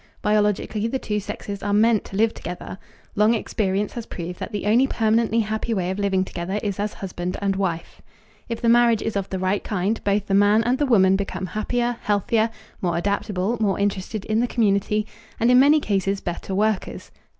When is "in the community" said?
14.25-15.05